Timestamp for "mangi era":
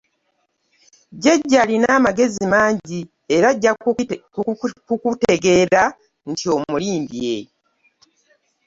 2.53-3.47